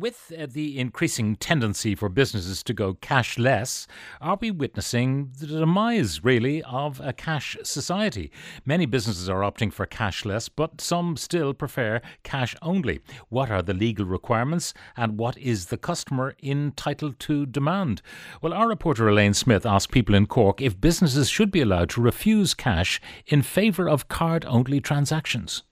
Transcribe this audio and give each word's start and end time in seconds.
With 0.00 0.32
uh, 0.32 0.46
the 0.50 0.78
increasing 0.78 1.36
tendency 1.36 1.94
for 1.94 2.08
businesses 2.08 2.62
to 2.62 2.72
go 2.72 2.94
cashless, 2.94 3.86
are 4.22 4.38
we 4.40 4.50
witnessing 4.50 5.30
the 5.38 5.46
demise, 5.46 6.24
really, 6.24 6.62
of 6.62 7.02
a 7.04 7.12
cash 7.12 7.58
society? 7.64 8.32
Many 8.64 8.86
businesses 8.86 9.28
are 9.28 9.42
opting 9.42 9.70
for 9.70 9.84
cashless, 9.84 10.48
but 10.48 10.80
some 10.80 11.18
still 11.18 11.52
prefer 11.52 12.00
cash 12.22 12.56
only. 12.62 13.00
What 13.28 13.50
are 13.50 13.60
the 13.60 13.74
legal 13.74 14.06
requirements, 14.06 14.72
and 14.96 15.18
what 15.18 15.36
is 15.36 15.66
the 15.66 15.76
customer 15.76 16.34
entitled 16.42 17.18
to 17.20 17.44
demand? 17.44 18.00
Well, 18.40 18.54
our 18.54 18.70
reporter 18.70 19.06
Elaine 19.06 19.34
Smith 19.34 19.66
asked 19.66 19.90
people 19.90 20.14
in 20.14 20.24
Cork 20.24 20.62
if 20.62 20.80
businesses 20.80 21.28
should 21.28 21.50
be 21.50 21.60
allowed 21.60 21.90
to 21.90 22.00
refuse 22.00 22.54
cash 22.54 23.02
in 23.26 23.42
favour 23.42 23.86
of 23.86 24.08
card 24.08 24.46
only 24.46 24.80
transactions. 24.80 25.62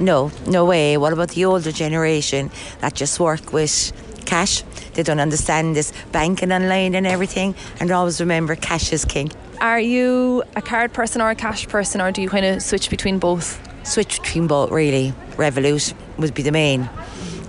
No, 0.00 0.32
no 0.46 0.64
way. 0.64 0.96
What 0.96 1.12
about 1.12 1.30
the 1.30 1.44
older 1.44 1.72
generation 1.72 2.50
that 2.80 2.94
just 2.94 3.20
work 3.20 3.52
with 3.52 3.92
cash? 4.24 4.62
They 4.94 5.02
don't 5.02 5.20
understand 5.20 5.76
this 5.76 5.92
banking 6.10 6.52
online 6.52 6.94
and 6.94 7.06
everything, 7.06 7.54
and 7.80 7.90
always 7.90 8.18
remember 8.18 8.56
cash 8.56 8.92
is 8.94 9.04
king. 9.04 9.30
Are 9.60 9.78
you 9.78 10.42
a 10.56 10.62
card 10.62 10.94
person 10.94 11.20
or 11.20 11.28
a 11.28 11.34
cash 11.34 11.68
person, 11.68 12.00
or 12.00 12.12
do 12.12 12.22
you 12.22 12.30
kind 12.30 12.46
of 12.46 12.62
switch 12.62 12.88
between 12.88 13.18
both? 13.18 13.60
Switch 13.86 14.22
between 14.22 14.46
both, 14.46 14.70
really. 14.70 15.12
Revolut 15.36 15.92
would 16.16 16.32
be 16.32 16.42
the 16.42 16.52
main, 16.52 16.88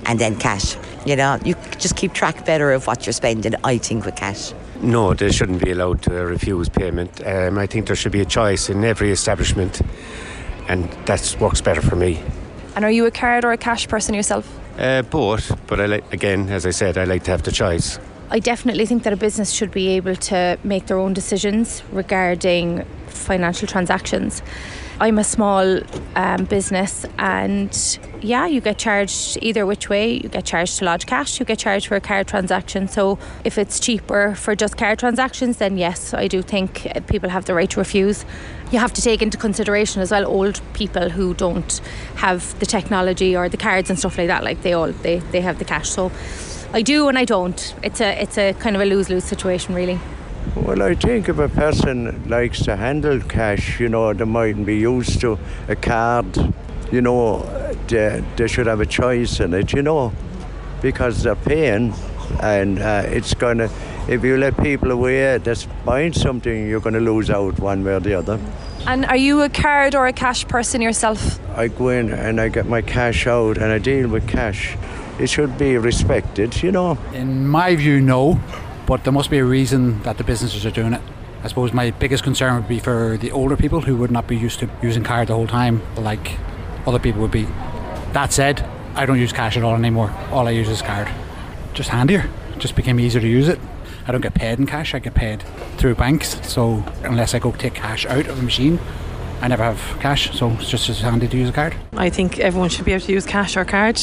and 0.05 0.19
then 0.19 0.35
cash. 0.35 0.75
You 1.05 1.15
know, 1.15 1.39
you 1.45 1.55
just 1.79 1.95
keep 1.95 2.11
track 2.11 2.45
better 2.45 2.73
of 2.73 2.85
what 2.85 3.05
you're 3.05 3.13
spending, 3.13 3.55
I 3.63 3.77
think, 3.77 4.03
with 4.05 4.17
cash. 4.17 4.51
No, 4.81 5.13
they 5.13 5.31
shouldn't 5.31 5.63
be 5.63 5.71
allowed 5.71 6.01
to 6.03 6.11
refuse 6.11 6.67
payment. 6.67 7.25
Um, 7.25 7.57
I 7.57 7.65
think 7.65 7.87
there 7.87 7.95
should 7.95 8.11
be 8.11 8.21
a 8.21 8.25
choice 8.25 8.69
in 8.69 8.83
every 8.83 9.11
establishment, 9.11 9.79
and 10.71 10.89
that 11.05 11.35
works 11.41 11.59
better 11.59 11.81
for 11.81 11.97
me. 11.97 12.17
And 12.75 12.85
are 12.85 12.91
you 12.91 13.05
a 13.05 13.11
card 13.11 13.43
or 13.43 13.51
a 13.51 13.57
cash 13.57 13.87
person 13.89 14.15
yourself? 14.15 14.47
Uh, 14.79 15.01
both, 15.01 15.51
but 15.67 15.81
I 15.81 15.85
like 15.85 16.13
again, 16.13 16.49
as 16.49 16.65
I 16.65 16.71
said, 16.71 16.97
I 16.97 17.03
like 17.03 17.23
to 17.23 17.31
have 17.31 17.43
the 17.43 17.51
choice. 17.51 17.99
I 18.29 18.39
definitely 18.39 18.85
think 18.85 19.03
that 19.03 19.11
a 19.11 19.17
business 19.17 19.51
should 19.51 19.71
be 19.71 19.89
able 19.89 20.15
to 20.15 20.57
make 20.63 20.85
their 20.85 20.97
own 20.97 21.13
decisions 21.13 21.83
regarding 21.91 22.85
financial 23.07 23.67
transactions. 23.67 24.41
I'm 25.01 25.17
a 25.17 25.23
small 25.23 25.79
um, 26.15 26.45
business, 26.45 27.07
and 27.17 27.99
yeah, 28.21 28.45
you 28.45 28.61
get 28.61 28.77
charged 28.77 29.39
either 29.41 29.65
which 29.65 29.89
way. 29.89 30.13
You 30.13 30.29
get 30.29 30.45
charged 30.45 30.77
to 30.77 30.85
lodge 30.85 31.07
cash, 31.07 31.39
you 31.39 31.45
get 31.47 31.57
charged 31.57 31.87
for 31.87 31.95
a 31.95 31.99
card 31.99 32.27
transaction. 32.27 32.87
So, 32.87 33.17
if 33.43 33.57
it's 33.57 33.79
cheaper 33.79 34.35
for 34.35 34.55
just 34.55 34.77
card 34.77 34.99
transactions, 34.99 35.57
then 35.57 35.79
yes, 35.79 36.13
I 36.13 36.27
do 36.27 36.43
think 36.43 36.87
people 37.07 37.31
have 37.31 37.45
the 37.45 37.55
right 37.55 37.67
to 37.71 37.79
refuse. 37.79 38.25
You 38.71 38.77
have 38.77 38.93
to 38.93 39.01
take 39.01 39.23
into 39.23 39.39
consideration 39.39 40.03
as 40.03 40.11
well 40.11 40.27
old 40.27 40.61
people 40.73 41.09
who 41.09 41.33
don't 41.33 41.81
have 42.17 42.59
the 42.59 42.67
technology 42.67 43.35
or 43.35 43.49
the 43.49 43.57
cards 43.57 43.89
and 43.89 43.97
stuff 43.97 44.19
like 44.19 44.27
that. 44.27 44.43
Like 44.43 44.61
they 44.61 44.73
all 44.73 44.91
they, 44.91 45.17
they 45.17 45.41
have 45.41 45.57
the 45.57 45.65
cash. 45.65 45.89
So, 45.89 46.11
I 46.73 46.83
do 46.83 47.07
and 47.07 47.17
I 47.17 47.25
don't. 47.25 47.73
It's 47.81 48.01
a 48.01 48.21
it's 48.21 48.37
a 48.37 48.53
kind 48.53 48.75
of 48.75 48.83
a 48.83 48.85
lose 48.85 49.09
lose 49.09 49.23
situation, 49.23 49.73
really. 49.73 49.99
Well, 50.55 50.81
I 50.81 50.95
think 50.95 51.29
if 51.29 51.39
a 51.39 51.47
person 51.47 52.27
likes 52.29 52.61
to 52.63 52.75
handle 52.75 53.21
cash, 53.21 53.79
you 53.79 53.87
know, 53.87 54.11
they 54.13 54.25
mightn't 54.25 54.65
be 54.65 54.77
used 54.77 55.21
to 55.21 55.39
a 55.69 55.77
card, 55.77 56.25
you 56.91 56.99
know, 56.99 57.43
they, 57.87 58.21
they 58.35 58.47
should 58.47 58.67
have 58.67 58.81
a 58.81 58.85
choice 58.85 59.39
in 59.39 59.53
it, 59.53 59.71
you 59.71 59.81
know, 59.81 60.11
because 60.81 61.23
they're 61.23 61.35
paying 61.35 61.93
and 62.41 62.79
uh, 62.79 63.03
it's 63.05 63.33
going 63.33 63.59
to, 63.59 63.69
if 64.09 64.25
you 64.25 64.35
let 64.35 64.61
people 64.61 64.91
away 64.91 65.37
that's 65.37 65.67
buying 65.85 66.11
something, 66.11 66.67
you're 66.67 66.81
going 66.81 66.95
to 66.95 66.99
lose 66.99 67.29
out 67.29 67.57
one 67.59 67.85
way 67.85 67.93
or 67.93 68.01
the 68.01 68.15
other. 68.15 68.37
And 68.85 69.05
are 69.05 69.17
you 69.17 69.43
a 69.43 69.49
card 69.49 69.95
or 69.95 70.07
a 70.07 70.13
cash 70.13 70.45
person 70.47 70.81
yourself? 70.81 71.39
I 71.55 71.69
go 71.69 71.89
in 71.89 72.11
and 72.11 72.41
I 72.41 72.49
get 72.49 72.65
my 72.65 72.81
cash 72.81 73.25
out 73.25 73.57
and 73.57 73.71
I 73.71 73.77
deal 73.77 74.09
with 74.09 74.27
cash. 74.27 74.75
It 75.17 75.29
should 75.29 75.57
be 75.57 75.77
respected, 75.77 76.61
you 76.61 76.73
know. 76.73 76.97
In 77.13 77.47
my 77.47 77.75
view, 77.75 78.01
no, 78.01 78.41
but 78.85 79.03
there 79.03 79.13
must 79.13 79.29
be 79.29 79.37
a 79.37 79.45
reason 79.45 80.01
that 80.03 80.17
the 80.17 80.23
businesses 80.23 80.65
are 80.65 80.71
doing 80.71 80.93
it. 80.93 81.01
I 81.43 81.47
suppose 81.47 81.73
my 81.73 81.91
biggest 81.91 82.23
concern 82.23 82.55
would 82.55 82.67
be 82.67 82.79
for 82.79 83.17
the 83.17 83.31
older 83.31 83.57
people 83.57 83.81
who 83.81 83.97
would 83.97 84.11
not 84.11 84.27
be 84.27 84.37
used 84.37 84.59
to 84.59 84.69
using 84.81 85.03
card 85.03 85.27
the 85.27 85.33
whole 85.33 85.47
time, 85.47 85.81
like 85.95 86.37
other 86.85 86.99
people 86.99 87.21
would 87.21 87.31
be. 87.31 87.47
That 88.13 88.31
said, 88.31 88.61
I 88.95 89.05
don't 89.05 89.19
use 89.19 89.31
cash 89.31 89.57
at 89.57 89.63
all 89.63 89.75
anymore. 89.75 90.13
All 90.31 90.47
I 90.47 90.51
use 90.51 90.69
is 90.69 90.81
card. 90.81 91.09
Just 91.73 91.89
handier. 91.89 92.29
Just 92.57 92.75
became 92.75 92.99
easier 92.99 93.21
to 93.21 93.27
use 93.27 93.47
it. 93.47 93.59
I 94.05 94.11
don't 94.11 94.21
get 94.21 94.33
paid 94.33 94.59
in 94.59 94.67
cash. 94.67 94.93
I 94.93 94.99
get 94.99 95.13
paid 95.15 95.41
through 95.77 95.95
banks. 95.95 96.39
So 96.47 96.83
unless 97.03 97.33
I 97.33 97.39
go 97.39 97.51
take 97.51 97.73
cash 97.73 98.05
out 98.05 98.27
of 98.27 98.37
a 98.37 98.41
machine, 98.41 98.79
I 99.41 99.47
never 99.47 99.63
have 99.63 99.79
cash. 99.99 100.37
So 100.37 100.51
it's 100.51 100.69
just 100.69 100.89
as 100.89 100.99
handy 100.99 101.27
to 101.27 101.37
use 101.37 101.49
a 101.49 101.53
card. 101.53 101.75
I 101.93 102.09
think 102.09 102.39
everyone 102.39 102.69
should 102.69 102.85
be 102.85 102.93
able 102.93 103.05
to 103.05 103.13
use 103.13 103.25
cash 103.25 103.57
or 103.57 103.65
card. 103.65 103.99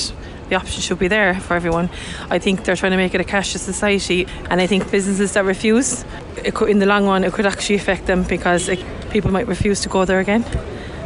The 0.48 0.56
option 0.56 0.80
should 0.80 0.98
be 0.98 1.08
there 1.08 1.38
for 1.40 1.54
everyone. 1.54 1.90
I 2.30 2.38
think 2.38 2.64
they're 2.64 2.76
trying 2.76 2.92
to 2.92 2.96
make 2.96 3.14
it 3.14 3.20
a 3.20 3.24
cashless 3.24 3.58
society, 3.58 4.26
and 4.50 4.60
I 4.60 4.66
think 4.66 4.90
businesses 4.90 5.34
that 5.34 5.44
refuse, 5.44 6.04
it 6.44 6.54
could, 6.54 6.70
in 6.70 6.78
the 6.78 6.86
long 6.86 7.06
run, 7.06 7.24
it 7.24 7.32
could 7.32 7.46
actually 7.46 7.76
affect 7.76 8.06
them 8.06 8.22
because 8.22 8.68
it, 8.68 8.82
people 9.10 9.30
might 9.30 9.46
refuse 9.46 9.82
to 9.82 9.88
go 9.88 10.04
there 10.04 10.20
again, 10.20 10.44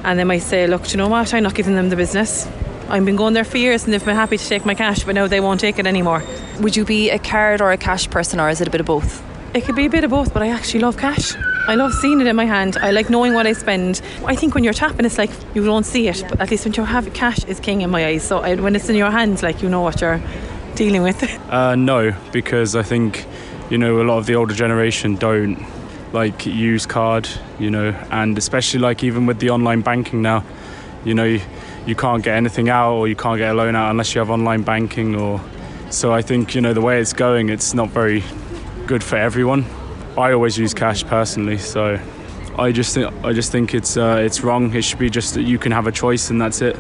and 0.05 0.19
they 0.19 0.25
might 0.25 0.43
say, 0.43 0.67
"Look, 0.67 0.85
do 0.85 0.91
you 0.93 0.97
know 0.99 1.09
what? 1.09 1.35
I'm 1.35 1.43
not 1.43 1.55
giving 1.55 1.75
them 1.75 1.89
the 1.89 1.97
business. 1.97 2.47
I've 2.89 3.05
been 3.05 3.17
going 3.17 3.35
there 3.35 3.45
for 3.45 3.59
years, 3.59 3.85
and 3.85 3.93
they've 3.93 4.05
been 4.05 4.15
happy 4.15 4.37
to 4.37 4.49
take 4.49 4.65
my 4.65 4.75
cash, 4.75 5.05
but 5.05 5.15
now 5.15 5.27
they 5.27 5.41
won't 5.41 5.61
take 5.61 5.79
it 5.79 5.87
anymore." 5.87 6.23
Would 6.61 6.77
you 6.77 6.85
be 6.85 7.11
a 7.11 7.19
card 7.19 7.61
or 7.61 7.73
a 7.73 7.77
cash 7.77 8.09
person, 8.11 8.39
or 8.39 8.49
is 8.49 8.61
it 8.61 8.69
a 8.69 8.71
bit 8.71 8.81
of 8.81 8.87
both? 8.87 9.23
It 9.55 9.65
could 9.65 9.77
be 9.77 9.87
a 9.87 9.91
bit 9.91 10.05
of 10.05 10.11
both, 10.11 10.33
but 10.33 10.43
I 10.43 10.49
actually 10.49 10.81
love 10.81 10.97
cash. 10.97 11.35
I 11.69 11.77
love 11.77 11.95
seeing 11.95 12.21
it 12.21 12.27
in 12.27 12.35
my 12.35 12.45
hand. 12.45 12.77
I 12.79 12.91
like 12.91 13.09
knowing 13.09 13.35
what 13.35 13.47
I 13.47 13.53
spend. 13.53 14.03
I 14.27 14.35
think 14.35 14.55
when 14.55 14.65
you're 14.65 14.73
tapping, 14.73 15.07
it's 15.07 15.17
like 15.17 15.31
you 15.55 15.65
don't 15.65 15.85
see 15.85 16.09
it, 16.09 16.25
but 16.29 16.41
at 16.41 16.51
least 16.51 16.65
when 16.65 16.75
you 16.75 16.83
have 16.85 17.13
cash 17.15 17.45
is 17.45 17.61
king 17.61 17.83
in 17.83 17.91
my 17.91 18.05
eyes. 18.05 18.25
So 18.25 18.41
I, 18.41 18.57
when 18.57 18.75
it's 18.75 18.89
in 18.89 18.97
your 18.97 19.13
hands, 19.13 19.45
like 19.45 19.63
you 19.63 19.69
know 19.69 19.81
what 19.81 20.01
you're 20.01 20.21
dealing 20.75 21.03
with. 21.03 21.23
Uh, 21.53 21.77
no, 21.77 22.13
because 22.33 22.75
I 22.75 22.83
think 22.83 23.27
you 23.69 23.77
know 23.77 24.01
a 24.01 24.05
lot 24.05 24.17
of 24.17 24.25
the 24.25 24.35
older 24.37 24.55
generation 24.55 25.17
don't 25.17 25.63
like 26.13 26.47
use 26.47 26.87
card, 26.87 27.29
you 27.59 27.71
know, 27.71 27.91
and 28.11 28.37
especially 28.39 28.81
like 28.81 29.05
even 29.05 29.27
with 29.27 29.39
the 29.39 29.51
online 29.51 29.83
banking 29.83 30.23
now, 30.23 30.43
you 31.05 31.15
know, 31.15 31.25
you, 31.25 31.41
you 31.87 31.95
can't 31.95 32.25
get 32.25 32.37
anything 32.37 32.71
out 32.71 32.95
or 32.95 33.07
you 33.07 33.15
can't 33.15 33.37
get 33.39 33.51
a 33.51 33.55
loan 33.55 33.77
out 33.77 33.91
unless 33.91 34.15
you 34.15 34.19
have 34.21 34.31
online 34.31 34.63
banking 34.63 35.15
or. 35.15 35.41
So 35.91 36.11
I 36.11 36.23
think 36.23 36.55
you 36.55 36.63
know 36.63 36.73
the 36.73 36.81
way 36.81 37.01
it's 37.01 37.13
going, 37.13 37.51
it's 37.51 37.75
not 37.75 37.91
very 37.91 38.25
good 38.87 39.05
for 39.05 39.17
everyone. 39.17 39.67
I 40.17 40.33
always 40.33 40.59
use 40.59 40.75
cash 40.75 41.05
personally, 41.05 41.57
so 41.57 41.99
I 42.59 42.71
just 42.71 42.99
I 42.99 43.33
just 43.33 43.51
think 43.51 43.75
it's 43.75 43.97
uh, 43.97 44.21
it's 44.23 44.43
wrong. 44.43 44.75
It 44.75 44.83
should 44.83 44.99
be 44.99 45.09
just 45.09 45.35
that 45.35 45.43
you 45.43 45.59
can 45.59 45.73
have 45.73 45.87
a 45.87 45.93
choice 45.93 46.29
and 46.29 46.41
that's 46.41 46.61
it. 46.61 46.77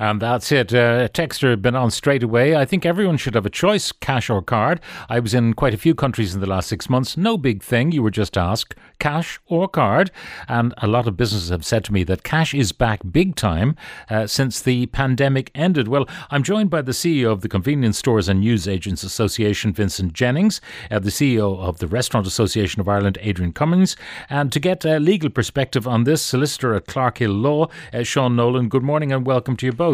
And 0.00 0.18
that's 0.18 0.50
it. 0.50 0.72
Uh, 0.72 1.08
texter 1.08 1.60
been 1.60 1.76
on 1.76 1.90
straight 1.90 2.22
away. 2.22 2.56
I 2.56 2.64
think 2.64 2.86
everyone 2.86 3.18
should 3.18 3.34
have 3.34 3.44
a 3.44 3.50
choice, 3.50 3.92
cash 3.92 4.30
or 4.30 4.40
card. 4.40 4.80
I 5.10 5.20
was 5.20 5.34
in 5.34 5.52
quite 5.52 5.74
a 5.74 5.76
few 5.76 5.94
countries 5.94 6.34
in 6.34 6.40
the 6.40 6.46
last 6.46 6.70
six 6.70 6.88
months. 6.88 7.18
No 7.18 7.36
big 7.36 7.62
thing. 7.62 7.92
You 7.92 8.02
were 8.02 8.10
just 8.10 8.38
asked, 8.38 8.74
cash 8.98 9.38
or 9.48 9.68
card. 9.68 10.10
And 10.48 10.72
a 10.78 10.86
lot 10.86 11.06
of 11.06 11.18
businesses 11.18 11.50
have 11.50 11.66
said 11.66 11.84
to 11.84 11.92
me 11.92 12.02
that 12.04 12.22
cash 12.22 12.54
is 12.54 12.72
back 12.72 13.00
big 13.12 13.36
time 13.36 13.76
uh, 14.08 14.26
since 14.26 14.62
the 14.62 14.86
pandemic 14.86 15.50
ended. 15.54 15.86
Well, 15.86 16.08
I'm 16.30 16.42
joined 16.42 16.70
by 16.70 16.80
the 16.80 16.92
CEO 16.92 17.30
of 17.30 17.42
the 17.42 17.48
Convenience 17.50 17.98
Stores 17.98 18.26
and 18.26 18.40
Newsagents 18.40 19.02
Association, 19.02 19.74
Vincent 19.74 20.14
Jennings, 20.14 20.62
uh, 20.90 20.98
the 20.98 21.10
CEO 21.10 21.58
of 21.58 21.78
the 21.78 21.86
Restaurant 21.86 22.26
Association 22.26 22.80
of 22.80 22.88
Ireland, 22.88 23.18
Adrian 23.20 23.52
Cummins. 23.52 23.96
And 24.30 24.50
to 24.50 24.60
get 24.60 24.82
a 24.86 24.98
legal 24.98 25.28
perspective 25.28 25.86
on 25.86 26.04
this, 26.04 26.22
solicitor 26.22 26.72
at 26.72 26.86
Clark 26.86 27.18
Hill 27.18 27.32
Law, 27.32 27.68
uh, 27.92 28.02
Sean 28.02 28.34
Nolan. 28.34 28.70
Good 28.70 28.82
morning 28.82 29.12
and 29.12 29.26
welcome 29.26 29.58
to 29.58 29.66
you 29.66 29.72
both. 29.72 29.89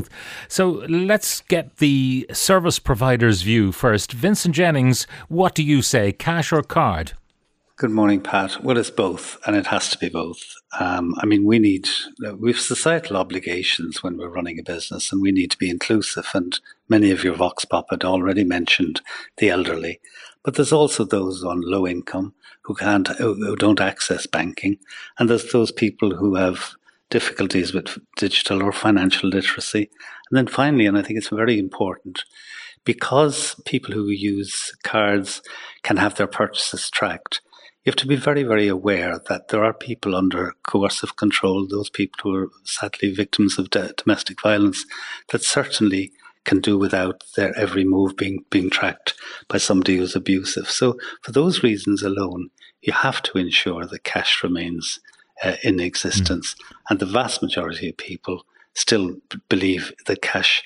So 0.49 0.85
let's 0.89 1.41
get 1.43 1.77
the 1.79 2.27
service 2.33 2.79
provider's 2.79 3.43
view 3.43 3.73
first. 3.73 4.13
Vincent 4.13 4.55
Jennings, 4.55 5.07
what 5.29 5.55
do 5.55 5.63
you 5.63 5.83
say, 5.83 6.13
cash 6.13 6.53
or 6.53 6.63
card? 6.63 7.13
Good 7.79 7.91
morning, 7.91 8.23
Pat. 8.23 8.65
Well, 8.65 8.79
it's 8.79 8.89
both, 8.89 9.37
and 9.47 9.55
it 9.55 9.67
has 9.67 9.91
to 9.91 9.99
be 9.99 10.09
both. 10.09 10.41
Um, 10.81 11.15
I 11.19 11.27
mean, 11.27 11.45
we 11.45 11.59
need, 11.59 11.87
we've 12.39 12.59
societal 12.59 13.19
obligations 13.19 14.03
when 14.03 14.17
we're 14.17 14.31
running 14.31 14.59
a 14.59 14.63
business, 14.63 15.13
and 15.13 15.21
we 15.21 15.31
need 15.31 15.51
to 15.51 15.59
be 15.59 15.69
inclusive. 15.69 16.27
And 16.33 16.59
many 16.89 17.11
of 17.11 17.23
your 17.23 17.35
Vox 17.35 17.67
Pop 17.67 17.89
had 17.91 18.03
already 18.03 18.45
mentioned 18.45 19.03
the 19.37 19.51
elderly, 19.51 20.01
but 20.43 20.55
there's 20.55 20.73
also 20.73 21.05
those 21.05 21.45
on 21.45 21.61
low 21.61 21.87
income 21.87 22.33
who 22.63 22.75
can't, 22.75 23.09
who 23.09 23.57
don't 23.57 23.81
access 23.81 24.27
banking, 24.27 24.79
and 25.19 25.29
there's 25.29 25.53
those 25.53 25.71
people 25.71 26.17
who 26.17 26.35
have 26.37 26.77
difficulties 27.11 27.73
with 27.73 27.99
digital 28.17 28.63
or 28.63 28.73
financial 28.73 29.29
literacy. 29.29 29.91
And 30.31 30.37
then 30.37 30.47
finally, 30.47 30.87
and 30.87 30.99
I 30.99 31.03
think 31.03 31.19
it's 31.19 31.29
very 31.29 31.59
important, 31.59 32.25
because 32.85 33.61
people 33.65 33.93
who 33.95 34.09
use 34.09 34.73
cards 34.83 35.43
can 35.83 35.97
have 35.97 36.17
their 36.17 36.27
purchases 36.27 36.91
tracked, 36.91 37.41
you 37.85 37.91
have 37.91 37.97
to 37.97 38.07
be 38.07 38.17
very, 38.17 38.43
very 38.43 38.67
aware 38.67 39.21
that 39.29 39.49
there 39.49 39.65
are 39.65 39.73
people 39.73 40.17
under 40.17 40.55
coercive 40.69 41.15
control, 41.17 41.69
those 41.69 41.89
people 41.89 42.19
who 42.23 42.35
are 42.35 42.51
sadly 42.65 43.13
victims 43.13 43.59
of 43.59 43.71
de- 43.71 43.93
domestic 43.97 44.43
violence, 44.43 44.85
that 45.31 45.45
certainly 45.45 46.11
can 46.45 46.61
do 46.61 46.77
without 46.79 47.23
their 47.37 47.57
every 47.57 47.85
move 47.85 48.17
being 48.17 48.45
being 48.51 48.71
tracked 48.71 49.15
by 49.49 49.59
somebody 49.59 49.97
who's 49.97 50.17
abusive. 50.17 50.69
So, 50.69 50.97
for 51.23 51.33
those 51.33 51.63
reasons 51.63 52.03
alone, 52.03 52.51
you 52.83 52.93
have 52.93 53.23
to 53.23 53.39
ensure 53.39 53.85
that 53.87 54.05
cash 54.05 54.43
remains 54.43 55.01
uh, 55.43 55.57
in 55.63 55.81
existence, 55.81 56.55
mm. 56.55 56.77
and 56.91 56.99
the 56.99 57.07
vast 57.07 57.43
majority 57.43 57.89
of 57.89 57.97
people 57.97 58.45
still 58.75 59.17
believe 59.49 59.93
that 60.07 60.23
cash 60.23 60.63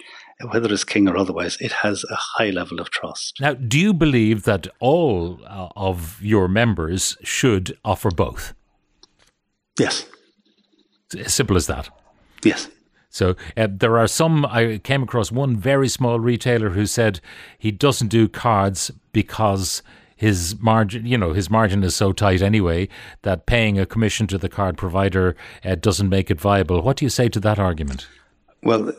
whether 0.49 0.73
it's 0.73 0.85
king 0.85 1.09
or 1.09 1.17
otherwise, 1.17 1.59
it 1.61 1.73
has 1.73 2.05
a 2.11 2.15
high 2.15 2.51
level 2.51 2.81
of 2.81 2.91
trust. 2.91 3.41
Now, 3.41 3.55
do 3.55 3.79
you 3.79 3.93
believe 3.93 4.45
that 4.45 4.67
all 4.79 5.39
uh, 5.47 5.69
of 5.77 6.21
your 6.23 6.49
members 6.49 7.17
should 7.23 7.77
offer 7.85 8.11
both? 8.11 8.55
Yes. 9.79 10.07
As 11.19 11.35
simple 11.35 11.57
as 11.57 11.67
that. 11.67 11.91
Yes. 12.45 12.69
So 13.11 13.35
uh, 13.57 13.69
there 13.71 13.99
are 13.99 14.07
some. 14.07 14.47
I 14.47 14.79
came 14.79 15.03
across 15.03 15.33
one 15.33 15.57
very 15.57 15.89
small 15.89 16.21
retailer 16.21 16.71
who 16.71 16.87
said 16.87 17.21
he 17.59 17.71
doesn't 17.73 18.09
do 18.09 18.29
cards 18.29 18.91
because 19.13 19.83
his 20.21 20.61
margin, 20.61 21.07
you 21.07 21.17
know, 21.17 21.33
his 21.33 21.49
margin 21.49 21.83
is 21.83 21.97
so 21.97 22.13
tight 22.13 22.43
anyway 22.43 22.89
that 23.23 23.47
paying 23.47 23.79
a 23.79 23.87
commission 23.87 24.27
to 24.27 24.37
the 24.37 24.51
card 24.51 24.77
provider 24.77 25.35
uh, 25.65 25.77
doesn't 25.77 26.11
make 26.11 26.31
it 26.31 26.39
viable. 26.39 26.83
What 26.83 26.99
do 26.99 27.07
you 27.07 27.09
say 27.09 27.31
to 27.31 27.41
that 27.41 27.59
argument? 27.59 28.07
Well, 28.63 28.93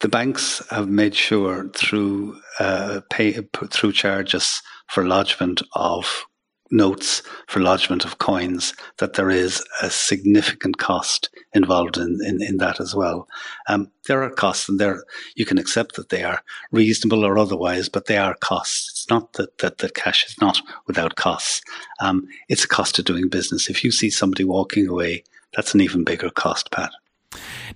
the 0.00 0.08
banks 0.08 0.60
have 0.70 0.88
made 0.88 1.14
sure 1.14 1.68
through 1.76 2.40
uh, 2.58 3.02
pay 3.08 3.34
through 3.70 3.92
charges 3.92 4.60
for 4.88 5.06
lodgement 5.06 5.62
of 5.74 6.24
notes 6.72 7.22
for 7.46 7.60
lodgement 7.60 8.04
of 8.04 8.18
coins 8.18 8.74
that 8.98 9.14
there 9.14 9.30
is 9.30 9.62
a 9.82 9.90
significant 9.90 10.78
cost 10.78 11.28
involved 11.52 11.96
in, 11.98 12.18
in, 12.24 12.42
in 12.42 12.56
that 12.56 12.80
as 12.80 12.94
well. 12.94 13.28
Um, 13.68 13.90
there 14.08 14.22
are 14.22 14.30
costs 14.30 14.68
and 14.68 14.80
there 14.80 15.04
you 15.36 15.44
can 15.44 15.58
accept 15.58 15.96
that 15.96 16.08
they 16.08 16.24
are 16.24 16.42
reasonable 16.70 17.24
or 17.24 17.38
otherwise, 17.38 17.88
but 17.88 18.06
they 18.06 18.16
are 18.16 18.34
costs. 18.34 18.90
It's 18.90 19.10
not 19.10 19.34
that, 19.34 19.58
that, 19.58 19.78
that 19.78 19.94
cash 19.94 20.26
is 20.26 20.40
not 20.40 20.60
without 20.86 21.16
costs. 21.16 21.60
Um, 22.00 22.26
it's 22.48 22.64
a 22.64 22.68
cost 22.68 22.98
of 22.98 23.04
doing 23.04 23.28
business. 23.28 23.68
If 23.68 23.84
you 23.84 23.92
see 23.92 24.10
somebody 24.10 24.44
walking 24.44 24.88
away, 24.88 25.24
that's 25.54 25.74
an 25.74 25.82
even 25.82 26.04
bigger 26.04 26.30
cost, 26.30 26.70
Pat. 26.70 26.92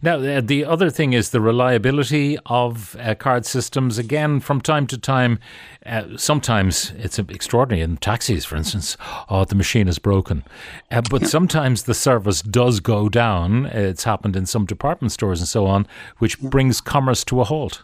Now, 0.02 0.16
uh, 0.16 0.40
the 0.40 0.64
other 0.64 0.90
thing 0.90 1.12
is 1.12 1.30
the 1.30 1.40
reliability 1.40 2.38
of 2.46 2.96
uh, 3.00 3.14
card 3.14 3.46
systems. 3.46 3.98
Again, 3.98 4.40
from 4.40 4.60
time 4.60 4.86
to 4.88 4.98
time, 4.98 5.38
uh, 5.84 6.16
sometimes 6.16 6.92
it's 6.96 7.18
extraordinary 7.18 7.82
in 7.82 7.96
taxis, 7.96 8.44
for 8.44 8.56
instance. 8.56 8.96
Oh, 9.28 9.44
the 9.44 9.54
machine 9.54 9.88
is 9.88 9.98
broken. 9.98 10.44
Uh, 10.90 11.02
but 11.10 11.26
sometimes 11.26 11.84
the 11.84 11.94
service 11.94 12.42
does 12.42 12.80
go 12.80 13.08
down. 13.08 13.66
It's 13.66 14.04
happened 14.04 14.36
in 14.36 14.46
some 14.46 14.66
department 14.66 15.12
stores 15.12 15.40
and 15.40 15.48
so 15.48 15.66
on, 15.66 15.86
which 16.18 16.40
brings 16.40 16.80
commerce 16.80 17.24
to 17.24 17.40
a 17.40 17.44
halt. 17.44 17.82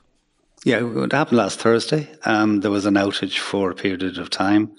Yeah, 0.65 1.03
it 1.03 1.13
happened 1.13 1.39
last 1.39 1.59
Thursday. 1.59 2.09
Um, 2.25 2.61
there 2.61 2.71
was 2.71 2.87
an 2.87 2.95
outage 2.95 3.39
for 3.39 3.71
a 3.71 3.75
period 3.75 4.19
of 4.19 4.31
time 4.31 4.71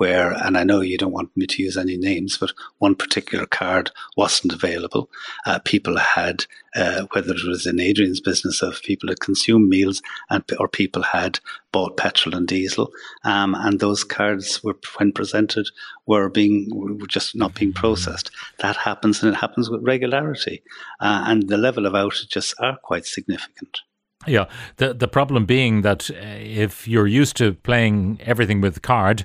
where, 0.00 0.32
and 0.32 0.56
I 0.56 0.64
know 0.64 0.80
you 0.80 0.96
don't 0.96 1.12
want 1.12 1.36
me 1.36 1.46
to 1.46 1.62
use 1.62 1.76
any 1.76 1.98
names, 1.98 2.38
but 2.38 2.54
one 2.78 2.94
particular 2.94 3.44
card 3.44 3.90
wasn't 4.16 4.54
available. 4.54 5.10
Uh, 5.44 5.58
people 5.58 5.98
had, 5.98 6.46
uh, 6.74 7.04
whether 7.12 7.34
it 7.34 7.46
was 7.46 7.66
in 7.66 7.78
Adrian's 7.78 8.18
business 8.18 8.62
of 8.62 8.80
people 8.80 9.10
had 9.10 9.20
consumed 9.20 9.68
meals 9.68 10.00
and, 10.30 10.42
or 10.58 10.68
people 10.68 11.02
had 11.02 11.38
bought 11.70 11.98
petrol 11.98 12.34
and 12.34 12.48
diesel, 12.48 12.90
um, 13.24 13.54
and 13.54 13.78
those 13.78 14.02
cards 14.02 14.64
were, 14.64 14.78
when 14.96 15.12
presented, 15.12 15.68
were 16.06 16.30
being 16.30 16.70
were 16.72 17.06
just 17.06 17.36
not 17.36 17.54
being 17.54 17.74
processed. 17.74 18.30
That 18.60 18.76
happens, 18.76 19.22
and 19.22 19.34
it 19.34 19.36
happens 19.36 19.68
with 19.68 19.82
regularity, 19.82 20.62
uh, 21.00 21.24
and 21.26 21.46
the 21.50 21.58
level 21.58 21.84
of 21.84 21.92
outages 21.92 22.54
are 22.58 22.78
quite 22.82 23.04
significant. 23.04 23.80
Yeah, 24.26 24.46
the 24.76 24.92
the 24.92 25.08
problem 25.08 25.46
being 25.46 25.80
that 25.80 26.10
uh, 26.10 26.14
if 26.18 26.86
you're 26.86 27.06
used 27.06 27.36
to 27.38 27.54
playing 27.54 28.20
everything 28.22 28.60
with 28.60 28.82
card, 28.82 29.24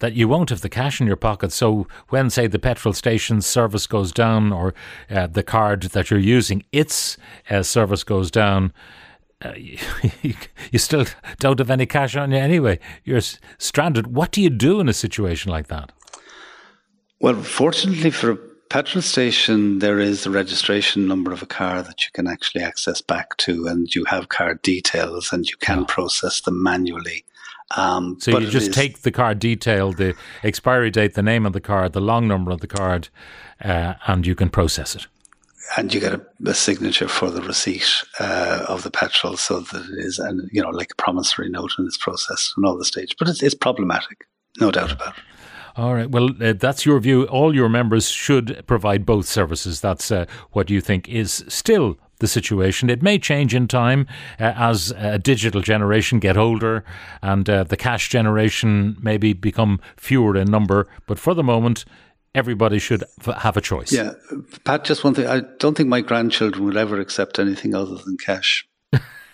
that 0.00 0.12
you 0.12 0.28
won't 0.28 0.50
have 0.50 0.60
the 0.60 0.68
cash 0.68 1.00
in 1.00 1.06
your 1.06 1.16
pocket. 1.16 1.50
So 1.50 1.86
when, 2.10 2.28
say, 2.28 2.46
the 2.46 2.58
petrol 2.58 2.92
station 2.92 3.40
service 3.40 3.86
goes 3.86 4.12
down, 4.12 4.52
or 4.52 4.74
uh, 5.08 5.28
the 5.28 5.42
card 5.42 5.84
that 5.84 6.10
you're 6.10 6.20
using, 6.20 6.62
its 6.72 7.16
uh, 7.48 7.62
service 7.62 8.04
goes 8.04 8.30
down, 8.30 8.74
uh, 9.42 9.54
you, 10.22 10.78
still 10.78 11.06
don't 11.38 11.58
have 11.58 11.70
any 11.70 11.86
cash 11.86 12.14
on 12.14 12.30
you 12.30 12.36
anyway. 12.36 12.78
You're 13.02 13.22
stranded. 13.56 14.08
What 14.08 14.30
do 14.30 14.42
you 14.42 14.50
do 14.50 14.78
in 14.78 14.90
a 14.90 14.92
situation 14.92 15.50
like 15.50 15.68
that? 15.68 15.90
Well, 17.18 17.42
fortunately 17.42 18.10
for 18.10 18.38
petrol 18.74 19.02
station, 19.02 19.78
there 19.78 20.00
is 20.00 20.26
a 20.26 20.30
registration 20.32 21.06
number 21.06 21.30
of 21.30 21.40
a 21.44 21.46
car 21.46 21.80
that 21.80 22.02
you 22.02 22.10
can 22.12 22.26
actually 22.26 22.60
access 22.60 23.00
back 23.00 23.36
to, 23.36 23.68
and 23.68 23.94
you 23.94 24.04
have 24.06 24.30
card 24.30 24.60
details, 24.62 25.32
and 25.32 25.46
you 25.46 25.56
can 25.58 25.84
process 25.84 26.40
them 26.40 26.60
manually. 26.60 27.24
Um, 27.76 28.16
so 28.18 28.36
you 28.36 28.50
just 28.50 28.72
take 28.72 29.02
the 29.02 29.12
card 29.12 29.38
detail, 29.38 29.92
the 29.92 30.16
expiry 30.42 30.90
date, 30.90 31.14
the 31.14 31.22
name 31.22 31.46
of 31.46 31.52
the 31.52 31.60
card, 31.60 31.92
the 31.92 32.00
long 32.00 32.26
number 32.26 32.50
of 32.50 32.62
the 32.62 32.66
card, 32.66 33.10
uh, 33.64 33.94
and 34.08 34.26
you 34.26 34.34
can 34.34 34.50
process 34.50 34.96
it. 34.96 35.06
And 35.76 35.94
you 35.94 36.00
get 36.00 36.12
a, 36.12 36.26
a 36.44 36.54
signature 36.54 37.06
for 37.06 37.30
the 37.30 37.42
receipt 37.42 38.02
uh, 38.18 38.66
of 38.66 38.82
the 38.82 38.90
petrol, 38.90 39.36
so 39.36 39.60
that 39.60 39.82
it 39.84 40.04
is, 40.04 40.18
and 40.18 40.50
you 40.52 40.60
know, 40.60 40.70
like 40.70 40.90
a 40.90 40.96
promissory 41.00 41.48
note, 41.48 41.70
and 41.78 41.86
it's 41.86 41.96
processed 41.96 42.54
and 42.56 42.66
all 42.66 42.76
the 42.76 42.84
stage. 42.84 43.14
But 43.20 43.28
it's, 43.28 43.40
it's 43.40 43.54
problematic, 43.54 44.26
no 44.58 44.72
doubt 44.72 44.90
about 44.90 45.16
it. 45.16 45.24
All 45.76 45.94
right. 45.94 46.08
Well, 46.08 46.30
uh, 46.40 46.52
that's 46.52 46.86
your 46.86 47.00
view. 47.00 47.24
All 47.24 47.54
your 47.54 47.68
members 47.68 48.08
should 48.08 48.64
provide 48.66 49.04
both 49.04 49.26
services. 49.26 49.80
That's 49.80 50.10
uh, 50.10 50.26
what 50.52 50.70
you 50.70 50.80
think 50.80 51.08
is 51.08 51.44
still 51.48 51.98
the 52.18 52.28
situation. 52.28 52.88
It 52.88 53.02
may 53.02 53.18
change 53.18 53.54
in 53.54 53.66
time 53.66 54.06
uh, 54.38 54.52
as 54.56 54.92
a 54.96 55.18
digital 55.18 55.60
generation 55.60 56.20
get 56.20 56.36
older 56.36 56.84
and 57.22 57.48
uh, 57.50 57.64
the 57.64 57.76
cash 57.76 58.08
generation 58.08 58.96
maybe 59.00 59.32
become 59.32 59.80
fewer 59.96 60.36
in 60.36 60.50
number. 60.50 60.86
But 61.06 61.18
for 61.18 61.34
the 61.34 61.42
moment, 61.42 61.84
everybody 62.34 62.78
should 62.78 63.02
f- 63.26 63.36
have 63.38 63.56
a 63.56 63.60
choice. 63.60 63.92
Yeah. 63.92 64.12
Pat, 64.64 64.84
just 64.84 65.02
one 65.02 65.14
thing. 65.14 65.26
I 65.26 65.42
don't 65.58 65.76
think 65.76 65.88
my 65.88 66.00
grandchildren 66.00 66.64
will 66.64 66.78
ever 66.78 67.00
accept 67.00 67.38
anything 67.38 67.74
other 67.74 67.96
than 67.96 68.16
cash. 68.16 68.66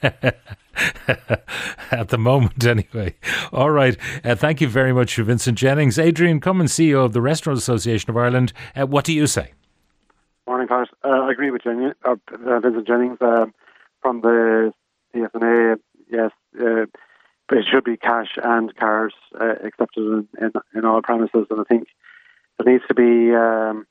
At 1.91 2.09
the 2.09 2.19
moment, 2.19 2.65
anyway. 2.65 3.17
All 3.53 3.71
right. 3.71 3.97
Uh, 4.25 4.35
thank 4.35 4.61
you 4.61 4.69
very 4.69 4.93
much, 4.93 5.17
Vincent 5.17 5.59
Jennings. 5.59 5.99
Adrian 5.99 6.41
Cummins, 6.41 6.73
CEO 6.73 7.05
of 7.05 7.13
the 7.13 7.21
Restaurant 7.21 7.59
Association 7.59 8.09
of 8.11 8.17
Ireland. 8.17 8.53
Uh, 8.75 8.87
what 8.87 9.05
do 9.05 9.13
you 9.13 9.27
say? 9.27 9.53
Morning, 10.47 10.69
Pat. 10.69 10.89
Uh, 11.05 11.09
I 11.09 11.33
agree 11.33 11.51
with 11.51 11.63
Jenny, 11.63 11.93
uh, 12.05 12.17
uh, 12.33 12.61
Vincent 12.61 12.87
Jennings 12.87 13.19
um, 13.21 13.53
from 14.01 14.21
the 14.23 14.73
CSNA. 15.15 15.77
Yes, 16.11 16.31
uh, 16.59 16.87
it 17.53 17.67
should 17.71 17.85
be 17.85 17.97
cash 17.97 18.39
and 18.43 18.75
cards 18.77 19.15
accepted 19.39 20.03
in, 20.03 20.29
in, 20.41 20.53
in, 20.75 20.85
all 20.85 21.03
premises. 21.03 21.47
And 21.51 21.61
I 21.61 21.65
think 21.65 21.89
there 22.59 22.73
needs 22.73 22.85
to 22.89 22.95
be 22.95 23.35
um, 23.35 23.87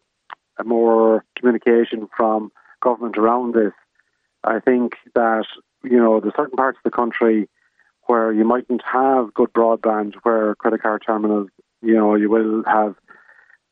more 0.66 1.24
communication 1.38 2.08
from 2.16 2.52
government 2.82 3.18
around 3.18 3.54
this. 3.54 3.74
I 4.44 4.60
think 4.60 4.94
that 5.16 5.46
you 5.84 5.98
know, 5.98 6.20
there's 6.20 6.36
certain 6.36 6.58
parts 6.58 6.78
of 6.84 6.92
the 6.92 6.96
country 6.96 7.50
where 8.04 8.32
you 8.32 8.44
mightn't 8.44 8.82
have 8.92 9.34
good 9.34 9.54
broadband, 9.54 10.16
where 10.24 10.56
credit 10.56 10.82
card 10.82 11.04
terminals, 11.06 11.50
you 11.82 11.96
know, 11.96 12.16
you 12.16 12.30
will 12.30 12.64
have 12.66 12.96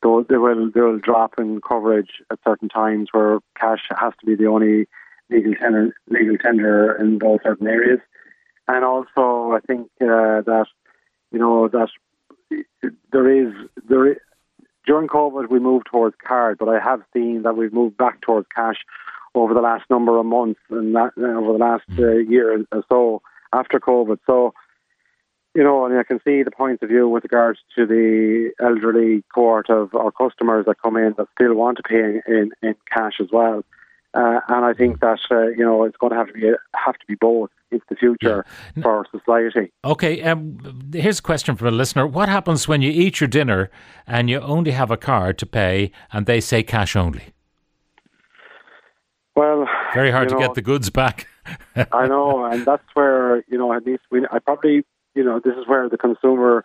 those, 0.02 0.26
they 0.28 0.36
will 0.36 0.70
they 0.70 0.80
will 0.80 0.98
drop 0.98 1.34
in 1.38 1.60
coverage 1.60 2.22
at 2.30 2.38
certain 2.46 2.68
times 2.68 3.08
where 3.12 3.40
cash 3.58 3.88
has 3.98 4.12
to 4.20 4.26
be 4.26 4.36
the 4.36 4.46
only 4.46 4.86
legal 5.28 5.54
tender 5.54 5.92
legal 6.08 6.38
tender 6.38 6.94
in 6.94 7.18
those 7.18 7.40
certain 7.42 7.66
areas. 7.66 8.00
And 8.68 8.84
also, 8.84 9.56
I 9.56 9.60
think 9.66 9.88
uh, 10.00 10.42
that 10.46 10.66
you 11.32 11.38
know 11.38 11.68
that 11.68 11.88
there 13.12 13.46
is 13.46 13.52
there 13.88 14.12
is, 14.12 14.18
during 14.86 15.08
COVID 15.08 15.50
we 15.50 15.58
moved 15.58 15.86
towards 15.90 16.16
card, 16.24 16.58
but 16.58 16.68
I 16.68 16.78
have 16.78 17.02
seen 17.12 17.42
that 17.42 17.56
we've 17.56 17.72
moved 17.72 17.96
back 17.96 18.20
towards 18.20 18.46
cash 18.54 18.76
over 19.34 19.54
the 19.54 19.60
last 19.60 19.84
number 19.90 20.18
of 20.18 20.26
months 20.26 20.60
and 20.70 20.94
that, 20.94 21.12
uh, 21.18 21.38
over 21.38 21.52
the 21.52 21.58
last 21.58 21.84
mm. 21.90 21.98
uh, 21.98 22.30
year 22.30 22.64
or 22.72 22.84
so 22.90 23.22
after 23.52 23.80
COVID. 23.80 24.18
So, 24.26 24.52
you 25.54 25.62
know, 25.62 25.84
I, 25.84 25.88
mean, 25.88 25.98
I 25.98 26.02
can 26.02 26.20
see 26.24 26.42
the 26.42 26.50
points 26.50 26.82
of 26.82 26.88
view 26.88 27.08
with 27.08 27.24
regards 27.24 27.60
to 27.76 27.86
the 27.86 28.50
elderly 28.60 29.24
cohort 29.34 29.70
of 29.70 29.94
our 29.94 30.12
customers 30.12 30.66
that 30.66 30.80
come 30.82 30.96
in 30.96 31.14
that 31.18 31.26
still 31.34 31.54
want 31.54 31.78
to 31.78 31.82
pay 31.82 31.98
in, 31.98 32.22
in, 32.26 32.50
in 32.62 32.74
cash 32.92 33.14
as 33.20 33.28
well. 33.32 33.64
Uh, 34.14 34.40
and 34.48 34.64
I 34.64 34.72
think 34.72 35.00
that 35.00 35.18
uh, 35.30 35.48
you 35.48 35.62
know 35.62 35.84
it's 35.84 35.96
going 35.98 36.12
to 36.12 36.16
have 36.16 36.28
to 36.28 36.32
be 36.32 36.50
have 36.74 36.94
to 36.94 37.06
be 37.06 37.14
both 37.14 37.50
into 37.70 37.84
the 37.90 37.94
future 37.94 38.44
yeah. 38.74 38.82
for 38.82 39.06
society. 39.12 39.70
Okay, 39.84 40.22
um, 40.22 40.58
here's 40.94 41.18
a 41.18 41.22
question 41.22 41.56
from 41.56 41.68
a 41.68 41.70
listener: 41.70 42.06
What 42.06 42.30
happens 42.30 42.66
when 42.66 42.80
you 42.80 42.90
eat 42.90 43.20
your 43.20 43.28
dinner 43.28 43.70
and 44.06 44.30
you 44.30 44.40
only 44.40 44.70
have 44.70 44.90
a 44.90 44.96
card 44.96 45.36
to 45.38 45.46
pay, 45.46 45.92
and 46.10 46.24
they 46.24 46.40
say 46.40 46.62
cash 46.62 46.96
only? 46.96 47.34
Well, 49.38 49.68
very 49.94 50.10
hard 50.10 50.30
to 50.30 50.34
know, 50.34 50.40
get 50.40 50.54
the 50.54 50.62
goods 50.62 50.90
back. 50.90 51.28
I 51.92 52.08
know, 52.08 52.44
and 52.44 52.66
that's 52.66 52.82
where 52.94 53.44
you 53.46 53.56
know 53.56 53.72
at 53.72 53.86
least 53.86 54.02
we. 54.10 54.26
I 54.32 54.40
probably 54.40 54.84
you 55.14 55.22
know 55.22 55.38
this 55.38 55.54
is 55.56 55.68
where 55.68 55.88
the 55.88 55.96
consumer 55.96 56.64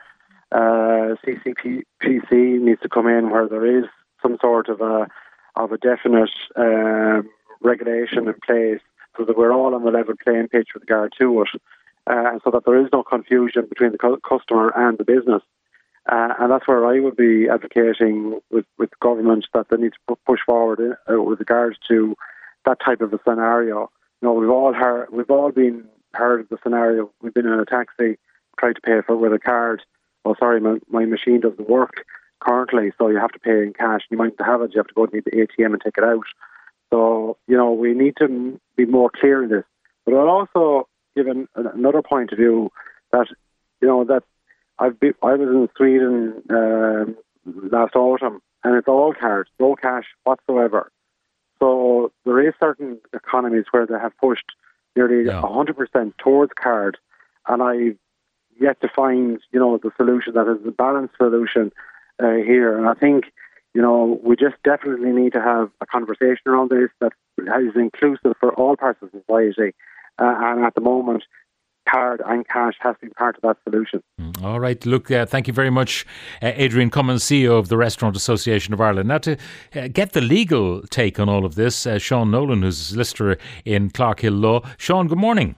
uh, 0.51 1.13
CCPC 1.24 2.32
needs 2.32 2.82
to 2.82 2.89
come 2.89 3.08
in, 3.08 3.30
where 3.30 3.48
there 3.48 3.77
is 3.77 3.86
some 4.24 4.39
sort 4.42 4.70
of 4.70 4.82
a 4.82 5.08
of 5.56 5.72
a 5.72 5.77
definite 5.77 6.32
um, 6.56 7.30
regulation 7.62 8.27
in 8.27 8.34
place, 8.44 8.82
so 9.18 9.24
that 9.24 9.38
we're 9.38 9.53
all 9.53 9.75
on 9.75 9.84
the 9.84 9.92
level 9.92 10.15
playing 10.24 10.48
pitch 10.48 10.70
with 10.74 10.82
regard 10.82 11.13
to 11.20 11.44
it, 11.44 11.62
uh, 12.08 12.39
so 12.44 12.50
that 12.50 12.63
there 12.65 12.82
is 12.82 12.89
no 12.92 13.03
confusion 13.03 13.68
between 13.70 13.92
the 13.92 14.20
customer 14.27 14.74
and 14.75 14.98
the 14.98 15.03
business. 15.03 15.44
Uh, 16.12 16.34
and 16.39 16.51
that's 16.51 16.68
where 16.68 16.86
I 16.86 17.00
would 17.00 17.15
be 17.15 17.48
advocating 17.48 18.42
with, 18.51 18.65
with 18.77 18.89
government 19.00 19.46
that 19.53 19.68
they 19.70 19.77
need 19.77 19.94
to 20.08 20.18
push 20.25 20.42
forward 20.46 20.82
uh, 20.82 21.22
with 21.22 21.39
regards 21.39 21.77
to 21.88 22.18
that 22.65 22.79
type 22.84 23.01
of 23.01 23.13
a 23.13 23.20
scenario 23.27 23.89
you 24.24 24.29
know, 24.29 24.36
we've 24.36 24.50
all 24.50 24.72
heard, 24.72 25.10
we've 25.12 25.29
all 25.29 25.51
been 25.51 25.84
heard 26.13 26.39
of 26.39 26.48
the 26.48 26.58
scenario. 26.63 27.12
We've 27.22 27.34
been 27.34 27.46
in 27.46 27.60
a 27.60 27.65
taxi, 27.65 28.17
tried 28.58 28.75
to 28.75 28.82
pay 28.82 29.01
for 29.05 29.15
it 29.15 29.17
with 29.17 29.34
a 29.34 29.39
card. 29.39 29.82
Oh, 30.24 30.34
sorry, 30.39 30.62
my, 30.62 30.77
my 30.89 31.03
machine 31.03 31.41
doesn't 31.41 31.70
work 31.70 32.05
currently, 32.39 32.93
so 32.98 33.10
you 33.10 33.17
have 33.17 33.34
to 33.34 33.39
pay 33.39 33.63
in 33.63 33.74
cash. 33.77 34.03
You 34.10 34.17
might 34.17 34.32
have 34.39 34.62
it, 34.62 34.72
you 34.74 34.79
have 34.79 34.88
to 34.88 34.93
go 34.93 35.08
to 35.08 35.22
the 35.22 35.29
ATM 35.29 35.74
and 35.74 35.82
take 35.84 35.98
it 35.98 36.05
out. 36.05 36.24
So, 36.89 37.36
you 37.48 37.58
know, 37.58 37.74
we 37.74 37.93
need 37.93 38.15
to 38.20 38.62
be 38.77 38.86
more 38.86 39.12
clear 39.13 39.43
in 39.43 39.50
this. 39.50 39.65
But 40.05 40.13
I'll 40.13 40.29
also 40.29 40.88
give 41.17 41.27
an, 41.27 41.50
another 41.53 42.01
point 42.01 42.32
of 42.32 42.38
view 42.38 42.72
that, 43.12 43.27
you 43.82 43.89
know, 43.89 44.05
that 44.05 44.24
I've 44.79 44.98
been, 45.01 45.15
I 45.22 45.34
was 45.34 45.50
in 45.50 45.67
Sweden 45.75 46.43
um, 46.50 47.17
last 47.46 47.98
autumn, 47.98 48.41
and 48.63 48.77
it's 48.77 48.88
all 48.88 49.13
cards, 49.13 49.50
no 49.60 49.75
cash 49.75 50.05
whatsoever. 50.24 50.93
So 51.60 52.12
there 52.25 52.45
is 52.45 52.53
certain 52.62 53.00
economies 53.13 53.65
where 53.72 53.86
they 53.86 54.00
have 54.00 54.15
pushed 54.17 54.51
nearly 54.95 55.25
Yeah. 55.25 55.41
100% 55.41 56.17
towards 56.17 56.53
card, 56.53 56.98
and 57.48 57.62
I've 57.62 57.98
yet 58.60 58.79
to 58.81 58.88
find, 58.88 59.39
you 59.51 59.60
know, 59.60 59.77
the 59.77 59.91
solution 59.98 60.33
that 60.33 60.48
is 60.48 60.63
the 60.63 60.72
balanced 60.72 61.15
solution 61.17 61.72
uh, 62.22 62.33
here. 62.33 62.77
And 62.77 62.88
I 62.88 62.93
think, 62.93 63.31
you 63.74 63.81
know, 63.81 64.19
we 64.24 64.36
just 64.36 64.55
definitely 64.63 65.12
need 65.12 65.33
to 65.33 65.41
have 65.41 65.72
a 65.81 65.86
conversation 65.86 66.43
around 66.45 66.69
this 66.69 66.89
that 67.01 67.13
is 67.39 67.75
inclusive 67.75 68.36
for 68.39 68.53
all 68.53 68.75
parts 68.77 69.01
of 69.01 69.10
society. 69.12 69.74
Uh, 70.19 70.36
and 70.38 70.63
at 70.63 70.75
the 70.75 70.81
moment, 70.81 71.24
card 71.89 72.21
and 72.25 72.47
cash 72.47 72.73
has 72.79 72.95
to 73.01 73.07
be 73.07 73.13
part 73.13 73.35
of 73.37 73.41
that 73.41 73.57
solution. 73.63 74.01
All 74.43 74.59
right, 74.59 74.83
look, 74.85 75.11
uh, 75.11 75.25
thank 75.25 75.47
you 75.47 75.53
very 75.53 75.69
much, 75.69 76.05
uh, 76.41 76.51
Adrian 76.55 76.89
Cummins, 76.89 77.23
CEO 77.23 77.57
of 77.57 77.69
the 77.69 77.77
Restaurant 77.77 78.15
Association 78.15 78.73
of 78.73 78.81
Ireland. 78.81 79.09
Now, 79.09 79.19
to 79.19 79.37
uh, 79.75 79.87
get 79.87 80.13
the 80.13 80.21
legal 80.21 80.81
take 80.83 81.19
on 81.19 81.29
all 81.29 81.45
of 81.45 81.55
this, 81.55 81.85
uh, 81.85 81.97
Sean 81.97 82.31
Nolan, 82.31 82.61
who's 82.61 82.79
a 82.79 82.83
solicitor 82.83 83.37
in 83.65 83.89
Clarkhill 83.89 84.39
Law. 84.39 84.61
Sean, 84.77 85.07
good 85.07 85.17
morning. 85.17 85.55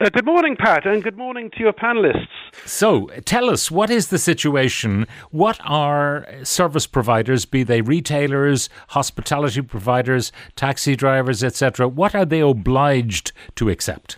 Uh, 0.00 0.08
good 0.08 0.24
morning, 0.24 0.56
Pat, 0.56 0.86
and 0.86 1.02
good 1.02 1.18
morning 1.18 1.50
to 1.50 1.60
your 1.60 1.72
panelists. 1.72 2.28
So, 2.64 3.08
tell 3.24 3.50
us, 3.50 3.70
what 3.70 3.90
is 3.90 4.08
the 4.08 4.18
situation? 4.18 5.06
What 5.30 5.58
are 5.64 6.26
service 6.42 6.86
providers, 6.86 7.44
be 7.44 7.64
they 7.64 7.82
retailers, 7.82 8.70
hospitality 8.88 9.60
providers, 9.62 10.32
taxi 10.56 10.96
drivers, 10.96 11.44
etc., 11.44 11.88
what 11.88 12.14
are 12.14 12.24
they 12.24 12.40
obliged 12.40 13.32
to 13.56 13.68
accept? 13.68 14.16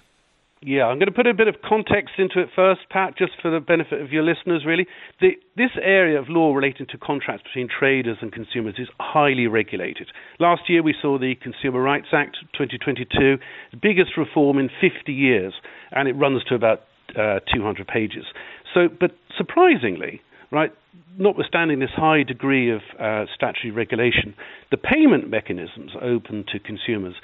Yeah, 0.65 0.87
I'm 0.87 1.01
going 1.01 1.11
to 1.11 1.13
put 1.13 1.27
a 1.27 1.35
bit 1.35 1.49
of 1.49 1.57
context 1.61 2.15
into 2.19 2.39
it 2.39 2.49
first, 2.55 2.83
Pat, 2.89 3.19
just 3.19 3.33
for 3.43 3.51
the 3.51 3.59
benefit 3.59 4.01
of 4.01 4.13
your 4.13 4.23
listeners, 4.23 4.63
really. 4.65 4.87
The, 5.21 5.31
this 5.57 5.73
area 5.83 6.21
of 6.21 6.29
law 6.29 6.55
relating 6.55 6.87
to 6.91 6.99
contracts 6.99 7.43
between 7.43 7.69
traders 7.69 8.19
and 8.23 8.33
consumers 8.33 8.77
is 8.79 8.87
highly 9.01 9.49
regulated. 9.49 10.07
Last 10.39 10.63
year, 10.69 10.81
we 10.81 10.95
saw 11.03 11.19
the 11.19 11.35
Consumer 11.35 11.83
Rights 11.83 12.09
Act 12.13 12.37
2022, 12.57 13.39
the 13.73 13.77
biggest 13.77 14.17
reform 14.17 14.59
in 14.59 14.71
50 14.81 15.13
years, 15.13 15.53
and 15.91 16.07
it 16.07 16.13
runs 16.13 16.45
to 16.45 16.55
about 16.55 16.83
uh, 17.19 17.41
200 17.53 17.89
pages. 17.89 18.27
So, 18.73 18.89
but 18.89 19.11
surprisingly, 19.37 20.23
right, 20.53 20.73
notwithstanding 21.19 21.81
this 21.81 21.91
high 21.97 22.23
degree 22.23 22.71
of 22.71 22.83
uh, 23.01 23.25
statutory 23.35 23.73
regulation, 23.73 24.33
the 24.71 24.77
payment 24.77 25.29
mechanisms 25.29 25.91
open 26.01 26.45
to 26.53 26.61
consumers 26.61 27.17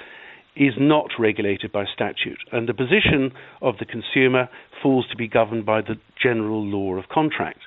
is 0.58 0.74
not 0.78 1.10
regulated 1.18 1.72
by 1.72 1.84
statute, 1.86 2.40
and 2.52 2.68
the 2.68 2.74
position 2.74 3.32
of 3.62 3.78
the 3.78 3.84
consumer 3.84 4.48
falls 4.82 5.06
to 5.08 5.16
be 5.16 5.28
governed 5.28 5.64
by 5.64 5.80
the 5.80 5.96
general 6.20 6.64
law 6.64 6.94
of 6.96 7.08
contract. 7.08 7.60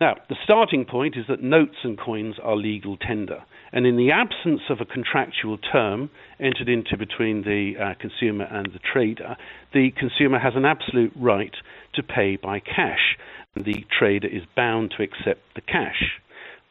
Now, 0.00 0.16
the 0.28 0.36
starting 0.42 0.84
point 0.84 1.16
is 1.16 1.26
that 1.28 1.44
notes 1.44 1.76
and 1.84 1.96
coins 1.96 2.34
are 2.42 2.56
legal 2.56 2.96
tender, 2.96 3.44
and 3.72 3.86
in 3.86 3.96
the 3.96 4.10
absence 4.10 4.62
of 4.68 4.80
a 4.80 4.84
contractual 4.84 5.58
term 5.58 6.10
entered 6.40 6.68
into 6.68 6.96
between 6.96 7.42
the 7.42 7.74
uh, 7.80 7.94
consumer 8.00 8.46
and 8.50 8.66
the 8.72 8.80
trader, 8.80 9.36
the 9.72 9.92
consumer 9.92 10.40
has 10.40 10.54
an 10.56 10.64
absolute 10.64 11.12
right 11.14 11.54
to 11.94 12.02
pay 12.02 12.34
by 12.34 12.58
cash, 12.58 13.16
and 13.54 13.64
the 13.64 13.84
trader 13.96 14.26
is 14.26 14.42
bound 14.56 14.92
to 14.96 15.04
accept 15.04 15.40
the 15.54 15.60
cash. 15.60 16.18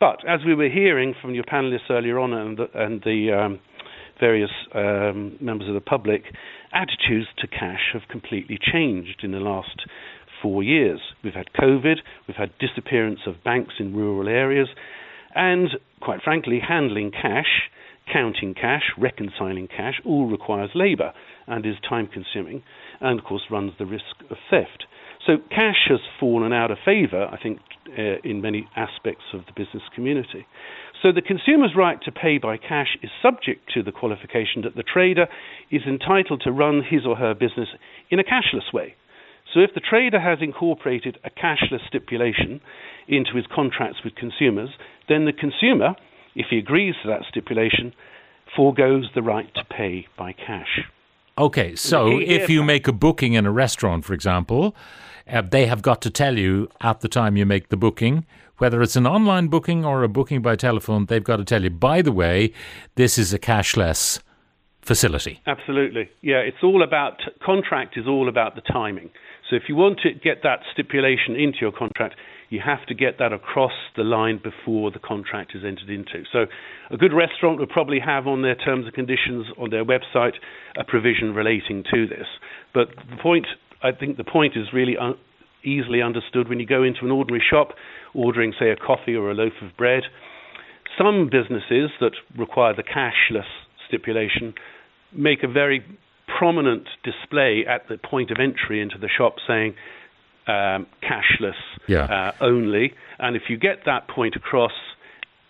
But 0.01 0.27
as 0.27 0.41
we 0.45 0.55
were 0.55 0.67
hearing 0.67 1.13
from 1.21 1.33
your 1.33 1.43
panelists 1.45 1.89
earlier 1.89 2.19
on 2.19 2.33
and 2.33 2.57
the, 2.57 2.69
and 2.73 3.01
the 3.03 3.31
um, 3.31 3.59
various 4.21 4.51
um, 4.73 5.37
members 5.41 5.67
of 5.67 5.73
the 5.73 5.81
public, 5.81 6.23
attitudes 6.71 7.27
to 7.39 7.47
cash 7.47 7.91
have 7.91 8.03
completely 8.09 8.57
changed 8.61 9.21
in 9.23 9.31
the 9.31 9.39
last 9.39 9.81
four 10.41 10.63
years. 10.63 11.01
We've 11.23 11.33
had 11.33 11.47
COVID, 11.59 11.97
we've 12.27 12.37
had 12.37 12.51
disappearance 12.59 13.19
of 13.27 13.43
banks 13.43 13.73
in 13.79 13.93
rural 13.93 14.29
areas, 14.29 14.69
and 15.35 15.69
quite 16.01 16.21
frankly, 16.23 16.59
handling 16.65 17.11
cash, 17.11 17.69
counting 18.11 18.53
cash, 18.53 18.83
reconciling 18.97 19.67
cash, 19.67 20.01
all 20.05 20.27
requires 20.27 20.71
labour 20.75 21.13
and 21.47 21.65
is 21.65 21.75
time 21.87 22.07
consuming, 22.07 22.63
and 22.99 23.19
of 23.19 23.25
course 23.25 23.43
runs 23.49 23.73
the 23.77 23.85
risk 23.85 24.15
of 24.29 24.37
theft. 24.49 24.85
So 25.25 25.37
cash 25.49 25.87
has 25.89 25.99
fallen 26.19 26.51
out 26.51 26.71
of 26.71 26.77
favour, 26.83 27.27
I 27.31 27.37
think, 27.41 27.59
uh, 27.97 28.17
in 28.23 28.41
many 28.41 28.67
aspects 28.75 29.25
of 29.33 29.41
the 29.45 29.53
business 29.55 29.83
community. 29.93 30.45
So 31.01 31.11
the 31.11 31.21
consumer's 31.21 31.75
right 31.75 31.99
to 32.03 32.11
pay 32.11 32.37
by 32.37 32.57
cash 32.57 32.95
is 33.01 33.09
subject 33.21 33.71
to 33.73 33.81
the 33.81 33.91
qualification 33.91 34.61
that 34.63 34.75
the 34.75 34.83
trader 34.83 35.27
is 35.71 35.81
entitled 35.87 36.41
to 36.43 36.51
run 36.51 36.83
his 36.87 37.05
or 37.07 37.15
her 37.15 37.33
business 37.33 37.69
in 38.11 38.19
a 38.19 38.23
cashless 38.23 38.71
way. 38.71 38.95
So 39.53 39.59
if 39.61 39.71
the 39.73 39.81
trader 39.81 40.19
has 40.19 40.37
incorporated 40.41 41.17
a 41.23 41.29
cashless 41.29 41.85
stipulation 41.87 42.61
into 43.07 43.35
his 43.35 43.45
contracts 43.53 43.99
with 44.03 44.15
consumers, 44.15 44.69
then 45.09 45.25
the 45.25 45.33
consumer, 45.33 45.95
if 46.35 46.47
he 46.49 46.59
agrees 46.59 46.95
to 47.01 47.09
that 47.09 47.25
stipulation, 47.27 47.93
foregoes 48.55 49.09
the 49.15 49.23
right 49.23 49.53
to 49.55 49.65
pay 49.65 50.07
by 50.17 50.33
cash. 50.33 50.81
Okay, 51.37 51.75
so 51.75 52.19
if 52.19 52.49
you 52.49 52.61
make 52.63 52.87
a 52.87 52.91
booking 52.91 53.33
in 53.33 53.45
a 53.45 53.51
restaurant, 53.51 54.05
for 54.05 54.13
example, 54.13 54.75
uh, 55.27 55.41
they 55.41 55.65
have 55.65 55.81
got 55.81 56.01
to 56.01 56.09
tell 56.09 56.37
you 56.37 56.69
at 56.81 57.01
the 57.01 57.07
time 57.07 57.37
you 57.37 57.45
make 57.45 57.69
the 57.69 57.77
booking, 57.77 58.25
whether 58.57 58.81
it's 58.81 58.95
an 58.95 59.07
online 59.07 59.47
booking 59.47 59.85
or 59.85 60.03
a 60.03 60.09
booking 60.09 60.41
by 60.41 60.55
telephone, 60.55 61.05
they've 61.05 61.23
got 61.23 61.37
to 61.37 61.45
tell 61.45 61.63
you, 61.63 61.69
by 61.69 62.01
the 62.01 62.11
way, 62.11 62.53
this 62.95 63.17
is 63.17 63.33
a 63.33 63.39
cashless 63.39 64.19
facility. 64.81 65.39
Absolutely. 65.47 66.09
Yeah, 66.21 66.37
it's 66.37 66.63
all 66.63 66.83
about 66.83 67.21
contract 67.43 67.97
is 67.97 68.07
all 68.07 68.27
about 68.27 68.55
the 68.55 68.61
timing. 68.61 69.09
So 69.49 69.55
if 69.55 69.63
you 69.67 69.75
want 69.75 69.99
to 70.03 70.13
get 70.13 70.43
that 70.43 70.59
stipulation 70.71 71.35
into 71.35 71.59
your 71.61 71.71
contract, 71.71 72.15
you 72.51 72.59
have 72.63 72.85
to 72.85 72.93
get 72.93 73.17
that 73.17 73.31
across 73.31 73.71
the 73.95 74.03
line 74.03 74.39
before 74.43 74.91
the 74.91 74.99
contract 74.99 75.53
is 75.55 75.63
entered 75.65 75.89
into. 75.89 76.25
So 76.33 76.45
a 76.91 76.97
good 76.97 77.13
restaurant 77.13 77.59
would 77.59 77.69
probably 77.69 77.99
have 78.05 78.27
on 78.27 78.41
their 78.41 78.55
terms 78.55 78.85
and 78.85 78.93
conditions 78.93 79.47
on 79.57 79.69
their 79.69 79.85
website 79.85 80.33
a 80.77 80.83
provision 80.83 81.33
relating 81.33 81.83
to 81.93 82.05
this. 82.05 82.27
But 82.73 82.89
the 83.09 83.15
point, 83.23 83.47
I 83.81 83.93
think 83.93 84.17
the 84.17 84.25
point 84.25 84.57
is 84.57 84.67
really 84.73 84.97
un- 84.97 85.17
easily 85.63 86.01
understood 86.01 86.49
when 86.49 86.59
you 86.59 86.67
go 86.67 86.83
into 86.83 87.05
an 87.05 87.11
ordinary 87.11 87.43
shop 87.49 87.69
ordering, 88.13 88.53
say, 88.59 88.69
a 88.69 88.75
coffee 88.75 89.15
or 89.15 89.31
a 89.31 89.33
loaf 89.33 89.53
of 89.61 89.77
bread. 89.77 90.03
Some 90.97 91.29
businesses 91.31 91.89
that 92.01 92.11
require 92.37 92.75
the 92.75 92.83
cashless 92.83 93.47
stipulation 93.87 94.53
make 95.13 95.41
a 95.43 95.47
very 95.47 95.85
prominent 96.37 96.87
display 97.05 97.63
at 97.65 97.87
the 97.87 97.97
point 97.97 98.29
of 98.29 98.37
entry 98.39 98.81
into 98.81 98.97
the 98.97 99.07
shop 99.07 99.35
saying 99.47 99.73
um, 100.47 100.87
cashless 101.03 101.55
Yeah. 101.87 102.05
uh, 102.05 102.31
only. 102.41 102.93
And 103.19 103.35
if 103.35 103.43
you 103.49 103.57
get 103.57 103.85
that 103.85 104.07
point 104.07 104.35
across 104.35 104.73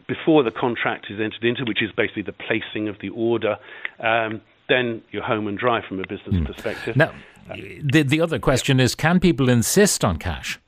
before 0.08 0.44
the 0.44 0.52
contract 0.52 1.08
is 1.10 1.20
entered 1.20 1.44
into, 1.44 1.64
which 1.66 1.82
is 1.82 1.92
basically 1.92 2.24
the 2.24 2.34
placing 2.34 2.88
of 2.90 2.98
the 3.00 3.10
order, 3.10 3.58
um, 4.00 4.42
then 4.68 5.02
you're 5.12 5.24
home 5.24 5.48
and 5.48 5.58
dry 5.58 5.86
from 5.88 6.00
a 6.00 6.08
business 6.08 6.36
perspective. 6.46 6.96
Now, 6.96 7.14
the, 7.56 8.04
the 8.04 8.22
other 8.22 8.40
question 8.40 8.80
is 8.80 8.96
can 8.96 9.20
people 9.20 9.50
insist 9.50 10.04
on 10.04 10.18
cash? 10.18 10.60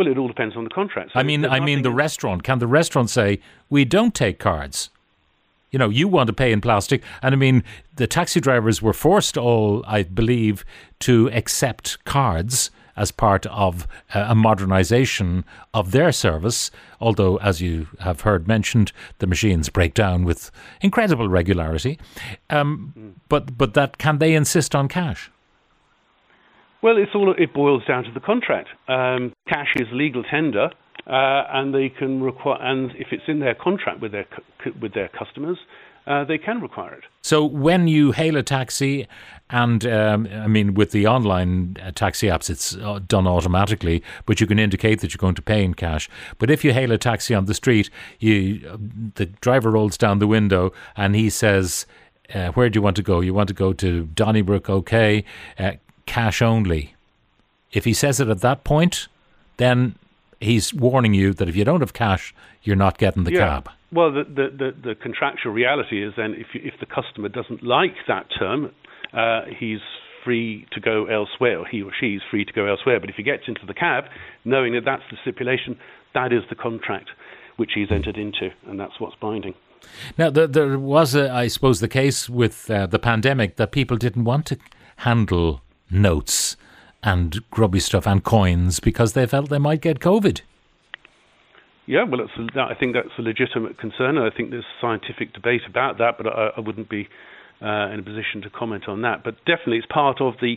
well, 0.00 0.08
it 0.08 0.16
all 0.16 0.28
depends 0.28 0.56
on 0.56 0.64
the 0.64 0.70
contract. 0.70 1.12
So 1.12 1.20
I 1.20 1.22
mean, 1.22 1.44
I 1.44 1.60
mean, 1.60 1.82
the 1.82 1.90
restaurant. 1.90 2.42
Can 2.42 2.58
the 2.58 2.66
restaurant 2.66 3.10
say 3.10 3.40
we 3.68 3.84
don't 3.84 4.14
take 4.14 4.38
cards? 4.38 4.88
You 5.70 5.78
know, 5.78 5.88
you 5.88 6.08
want 6.08 6.26
to 6.26 6.32
pay 6.32 6.52
in 6.52 6.60
plastic, 6.60 7.02
and 7.22 7.34
I 7.34 7.36
mean, 7.36 7.62
the 7.96 8.06
taxi 8.06 8.40
drivers 8.40 8.82
were 8.82 8.92
forced 8.92 9.36
all, 9.38 9.84
I 9.86 10.02
believe, 10.02 10.64
to 11.00 11.30
accept 11.32 12.04
cards 12.04 12.70
as 12.96 13.10
part 13.10 13.46
of 13.46 13.86
uh, 14.14 14.26
a 14.28 14.34
modernisation 14.34 15.44
of 15.72 15.92
their 15.92 16.12
service. 16.12 16.70
Although, 17.00 17.36
as 17.38 17.60
you 17.60 17.86
have 18.00 18.22
heard 18.22 18.46
mentioned, 18.46 18.92
the 19.18 19.26
machines 19.26 19.68
break 19.68 19.94
down 19.94 20.24
with 20.24 20.50
incredible 20.80 21.28
regularity. 21.28 21.98
Um, 22.50 23.14
but 23.28 23.56
but 23.56 23.74
that 23.74 23.98
can 23.98 24.18
they 24.18 24.34
insist 24.34 24.74
on 24.74 24.88
cash? 24.88 25.30
Well, 26.82 26.96
it's 26.96 27.14
all 27.14 27.34
it 27.36 27.52
boils 27.52 27.84
down 27.86 28.04
to 28.04 28.10
the 28.10 28.20
contract. 28.20 28.68
Um, 28.88 29.32
cash 29.48 29.74
is 29.76 29.86
legal 29.92 30.22
tender, 30.22 30.70
uh, 31.10 31.56
and 31.56 31.74
they 31.74 31.88
can 32.00 32.22
require, 32.22 32.60
and 32.70 32.92
if 33.04 33.08
it's 33.14 33.28
in 33.32 33.38
their 33.40 33.56
contract 33.66 34.00
with 34.00 34.12
their 34.12 34.26
with 34.82 34.92
their 34.94 35.08
customers, 35.08 35.58
uh, 36.06 36.24
they 36.30 36.38
can 36.38 36.60
require 36.60 36.94
it. 36.94 37.04
So 37.22 37.44
when 37.44 37.88
you 37.88 38.12
hail 38.12 38.36
a 38.36 38.42
taxi, 38.42 39.06
and 39.62 39.84
um, 39.86 40.28
I 40.46 40.46
mean 40.46 40.74
with 40.74 40.90
the 40.92 41.06
online 41.06 41.76
uh, 41.82 41.90
taxi 42.02 42.28
apps, 42.28 42.48
it's 42.48 42.76
uh, 42.76 43.00
done 43.14 43.26
automatically, 43.26 44.02
but 44.26 44.40
you 44.40 44.46
can 44.46 44.58
indicate 44.58 44.96
that 45.00 45.12
you're 45.12 45.26
going 45.26 45.34
to 45.42 45.42
pay 45.42 45.60
in 45.64 45.74
cash. 45.74 46.08
But 46.38 46.50
if 46.50 46.64
you 46.64 46.72
hail 46.72 46.92
a 46.92 46.98
taxi 46.98 47.34
on 47.34 47.46
the 47.46 47.54
street, 47.54 47.90
you 48.20 48.34
uh, 48.72 48.76
the 49.16 49.26
driver 49.26 49.70
rolls 49.70 49.98
down 49.98 50.18
the 50.18 50.32
window 50.38 50.72
and 50.96 51.14
he 51.14 51.30
says. 51.30 51.86
uh, 52.34 52.52
where 52.52 52.70
do 52.70 52.76
you 52.76 52.82
want 52.82 52.96
to 52.96 53.02
go? 53.02 53.20
You 53.20 53.34
want 53.34 53.48
to 53.48 53.54
go 53.54 53.72
to 53.72 54.04
Donnybrook, 54.14 54.70
okay, 54.70 55.24
uh, 55.58 55.72
cash 56.06 56.42
only. 56.42 56.94
If 57.72 57.84
he 57.84 57.94
says 57.94 58.20
it 58.20 58.28
at 58.28 58.40
that 58.40 58.64
point, 58.64 59.08
then 59.56 59.94
he's 60.40 60.74
warning 60.74 61.14
you 61.14 61.32
that 61.34 61.48
if 61.48 61.56
you 61.56 61.64
don't 61.64 61.80
have 61.80 61.92
cash, 61.92 62.34
you're 62.62 62.76
not 62.76 62.98
getting 62.98 63.24
the 63.24 63.32
Yeah. 63.32 63.48
cab. 63.48 63.70
Well, 63.92 64.12
the, 64.12 64.24
the, 64.24 64.48
the, 64.56 64.88
the 64.88 64.94
contractual 64.94 65.52
reality 65.52 66.02
is 66.04 66.14
then 66.16 66.34
if, 66.34 66.46
you, 66.54 66.60
if 66.64 66.74
the 66.80 66.86
customer 66.86 67.28
doesn't 67.28 67.62
like 67.62 67.94
that 68.08 68.26
term, 68.38 68.70
uh, 69.12 69.42
he's 69.58 69.80
free 70.24 70.66
to 70.72 70.80
go 70.80 71.06
elsewhere, 71.06 71.58
or 71.58 71.66
he 71.66 71.82
or 71.82 71.90
she 71.98 72.14
is 72.14 72.22
free 72.30 72.44
to 72.44 72.52
go 72.52 72.66
elsewhere. 72.66 73.00
But 73.00 73.10
if 73.10 73.16
he 73.16 73.22
gets 73.22 73.44
into 73.48 73.66
the 73.66 73.74
cab, 73.74 74.04
knowing 74.44 74.74
that 74.74 74.84
that's 74.84 75.02
the 75.10 75.16
stipulation, 75.22 75.76
that 76.14 76.32
is 76.32 76.42
the 76.48 76.54
contract 76.54 77.10
which 77.56 77.70
he's 77.74 77.90
entered 77.90 78.16
into, 78.16 78.50
and 78.66 78.78
that's 78.78 78.98
what's 78.98 79.16
binding. 79.16 79.54
Now, 80.16 80.30
there, 80.30 80.46
there 80.46 80.78
was, 80.78 81.14
a, 81.14 81.30
I 81.32 81.48
suppose, 81.48 81.80
the 81.80 81.88
case 81.88 82.28
with 82.28 82.70
uh, 82.70 82.86
the 82.86 82.98
pandemic 82.98 83.56
that 83.56 83.72
people 83.72 83.96
didn't 83.96 84.24
want 84.24 84.46
to 84.46 84.58
handle 84.96 85.62
notes 85.90 86.56
and 87.02 87.38
grubby 87.50 87.80
stuff 87.80 88.06
and 88.06 88.24
coins 88.24 88.80
because 88.80 89.12
they 89.12 89.26
felt 89.26 89.48
they 89.48 89.58
might 89.58 89.80
get 89.80 90.00
COVID. 90.00 90.42
Yeah, 91.86 92.04
well, 92.04 92.20
a, 92.20 92.60
I 92.60 92.74
think 92.78 92.94
that's 92.94 93.08
a 93.18 93.22
legitimate 93.22 93.78
concern. 93.78 94.16
I 94.18 94.30
think 94.30 94.50
there's 94.50 94.64
scientific 94.80 95.32
debate 95.32 95.62
about 95.68 95.98
that, 95.98 96.16
but 96.18 96.26
I, 96.26 96.50
I 96.56 96.60
wouldn't 96.60 96.88
be 96.88 97.08
uh, 97.62 97.90
in 97.90 97.98
a 97.98 98.02
position 98.02 98.42
to 98.42 98.50
comment 98.50 98.88
on 98.88 99.02
that. 99.02 99.24
But 99.24 99.36
definitely, 99.44 99.78
it's 99.78 99.86
part 99.92 100.20
of 100.20 100.34
the 100.40 100.56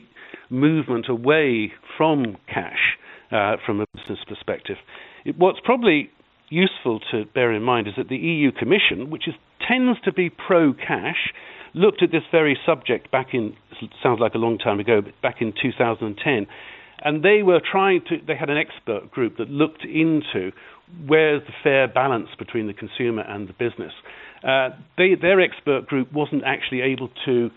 movement 0.49 1.09
away 1.09 1.73
from 1.97 2.37
cash 2.47 2.97
uh, 3.31 3.55
from 3.65 3.81
a 3.81 3.85
business 3.95 4.19
perspective. 4.27 4.77
It, 5.25 5.37
what's 5.37 5.59
probably 5.63 6.11
useful 6.49 6.99
to 7.11 7.25
bear 7.33 7.51
in 7.51 7.63
mind 7.63 7.87
is 7.87 7.95
that 7.97 8.09
the 8.09 8.17
EU 8.17 8.51
Commission, 8.51 9.09
which 9.09 9.27
is, 9.27 9.33
tends 9.67 9.99
to 10.01 10.13
be 10.13 10.29
pro-cash, 10.29 11.33
looked 11.73 12.03
at 12.03 12.11
this 12.11 12.23
very 12.31 12.57
subject 12.65 13.11
back 13.11 13.33
in 13.33 13.55
sounds 14.01 14.19
like 14.19 14.35
a 14.35 14.37
long 14.37 14.57
time 14.57 14.79
ago, 14.79 15.01
but 15.01 15.19
back 15.21 15.41
in 15.41 15.53
2010, 15.61 16.47
and 17.03 17.23
they 17.23 17.43
were 17.43 17.59
trying 17.59 18.01
to. 18.09 18.17
They 18.25 18.35
had 18.35 18.49
an 18.49 18.57
expert 18.57 19.11
group 19.11 19.37
that 19.37 19.49
looked 19.49 19.83
into 19.83 20.51
where's 21.07 21.41
the 21.45 21.53
fair 21.63 21.87
balance 21.87 22.29
between 22.37 22.67
the 22.67 22.73
consumer 22.73 23.23
and 23.23 23.47
the 23.47 23.53
business. 23.53 23.93
Uh, 24.43 24.69
they, 24.97 25.15
their 25.15 25.39
expert 25.41 25.87
group 25.87 26.11
wasn't 26.11 26.43
actually 26.45 26.81
able 26.81 27.09
to 27.25 27.49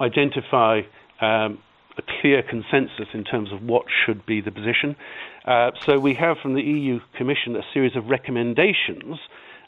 identify 0.00 0.80
um, 1.20 1.58
a 1.98 2.02
clear 2.20 2.42
consensus 2.42 3.08
in 3.12 3.24
terms 3.24 3.52
of 3.52 3.62
what 3.62 3.84
should 4.04 4.24
be 4.26 4.40
the 4.40 4.50
position. 4.50 4.96
Uh, 5.44 5.70
so 5.86 5.98
we 5.98 6.14
have 6.14 6.36
from 6.42 6.54
the 6.54 6.62
EU 6.62 6.98
Commission 7.16 7.56
a 7.56 7.62
series 7.72 7.96
of 7.96 8.06
recommendations, 8.06 9.18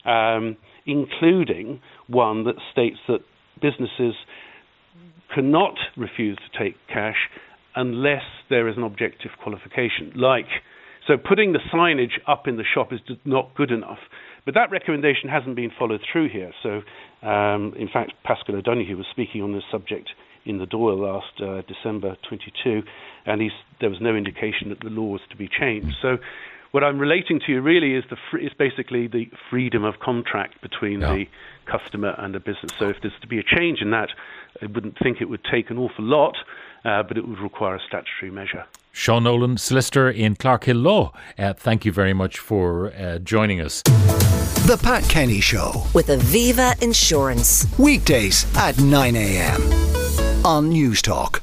um, 0.05 0.57
including 0.85 1.81
one 2.07 2.43
that 2.45 2.55
states 2.71 2.97
that 3.07 3.21
businesses 3.63 4.13
cannot 5.33 5.75
refuse 5.97 6.37
to 6.37 6.63
take 6.63 6.75
cash 6.87 7.17
unless 7.75 8.21
there 8.49 8.67
is 8.67 8.77
an 8.77 8.83
objective 8.83 9.31
qualification, 9.41 10.11
like 10.15 10.45
so 11.07 11.17
putting 11.17 11.51
the 11.51 11.59
signage 11.73 12.19
up 12.27 12.47
in 12.47 12.57
the 12.57 12.63
shop 12.63 12.93
is 12.93 12.99
not 13.25 13.55
good 13.55 13.71
enough. 13.71 13.99
But 14.45 14.55
that 14.55 14.71
recommendation 14.71 15.29
hasn't 15.29 15.55
been 15.55 15.71
followed 15.77 16.01
through 16.11 16.29
here. 16.29 16.51
So, 16.61 16.81
um, 17.27 17.73
in 17.77 17.89
fact, 17.91 18.13
Paschal 18.23 18.55
O'Donoghue 18.55 18.97
was 18.97 19.05
speaking 19.11 19.41
on 19.41 19.53
this 19.53 19.63
subject 19.71 20.09
in 20.45 20.59
the 20.59 20.65
Dáil 20.65 20.99
last 20.99 21.41
uh, 21.41 21.61
December 21.67 22.17
22, 22.27 22.81
and 23.25 23.41
there 23.79 23.89
was 23.89 23.99
no 24.01 24.15
indication 24.15 24.69
that 24.69 24.79
the 24.81 24.89
law 24.89 25.07
was 25.07 25.21
to 25.29 25.37
be 25.37 25.47
changed. 25.47 25.95
So, 26.01 26.17
what 26.73 26.83
I'm 26.83 26.97
relating 26.97 27.39
to 27.45 27.51
you 27.51 27.61
really 27.61 27.93
is 27.93 28.03
the 28.09 28.17
fr- 28.31 28.39
is 28.39 28.51
basically 28.57 29.07
the 29.07 29.29
freedom 29.49 29.83
of 29.83 29.99
contract 29.99 30.59
between 30.61 31.01
the 31.01 31.25
customer 31.65 32.15
and 32.17 32.33
the 32.33 32.39
business. 32.39 32.71
So, 32.79 32.89
if 32.89 32.97
there's 33.01 33.13
to 33.21 33.27
be 33.27 33.37
a 33.37 33.43
change 33.43 33.79
in 33.79 33.91
that, 33.91 34.09
I 34.59 34.65
wouldn't 34.65 34.97
think 34.97 35.21
it 35.21 35.29
would 35.29 35.43
take 35.49 35.69
an 35.69 35.77
awful 35.77 36.03
lot, 36.03 36.35
uh, 36.83 37.03
but 37.03 37.15
it 37.15 37.27
would 37.27 37.39
require 37.39 37.75
a 37.75 37.79
statutory 37.87 38.31
measure. 38.31 38.65
Sean 38.91 39.23
Nolan, 39.23 39.57
solicitor 39.57 40.09
in 40.09 40.35
Clarkhill 40.35 40.81
Law, 40.81 41.13
uh, 41.37 41.53
thank 41.53 41.85
you 41.85 41.91
very 41.91 42.13
much 42.13 42.39
for 42.39 42.91
uh, 42.93 43.19
joining 43.19 43.61
us. 43.61 43.83
The 43.83 44.79
Pat 44.81 45.03
Kenny 45.03 45.41
Show. 45.41 45.83
With 45.93 46.07
Aviva 46.07 46.81
Insurance. 46.81 47.67
Weekdays 47.77 48.47
at 48.57 48.79
9 48.79 49.15
a.m. 49.15 49.61
on 50.43 50.71
Newstalk. 50.71 51.42